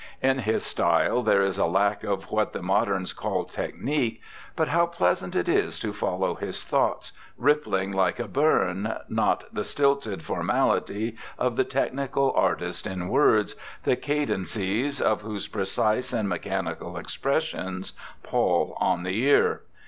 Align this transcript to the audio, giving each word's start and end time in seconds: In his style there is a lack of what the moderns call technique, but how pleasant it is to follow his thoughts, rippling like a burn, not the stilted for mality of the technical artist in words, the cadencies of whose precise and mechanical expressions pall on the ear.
In 0.19 0.39
his 0.39 0.65
style 0.65 1.21
there 1.21 1.43
is 1.43 1.59
a 1.59 1.67
lack 1.67 2.03
of 2.03 2.31
what 2.31 2.53
the 2.53 2.63
moderns 2.63 3.13
call 3.13 3.45
technique, 3.45 4.19
but 4.55 4.69
how 4.69 4.87
pleasant 4.87 5.35
it 5.35 5.47
is 5.47 5.77
to 5.77 5.93
follow 5.93 6.33
his 6.33 6.63
thoughts, 6.63 7.11
rippling 7.37 7.91
like 7.91 8.17
a 8.17 8.27
burn, 8.27 8.97
not 9.09 9.43
the 9.53 9.63
stilted 9.63 10.23
for 10.23 10.41
mality 10.41 11.15
of 11.37 11.55
the 11.55 11.63
technical 11.63 12.31
artist 12.35 12.87
in 12.87 13.09
words, 13.09 13.53
the 13.83 13.95
cadencies 13.95 14.99
of 14.99 15.21
whose 15.21 15.45
precise 15.47 16.11
and 16.13 16.27
mechanical 16.27 16.97
expressions 16.97 17.93
pall 18.23 18.75
on 18.81 19.03
the 19.03 19.19
ear. 19.21 19.61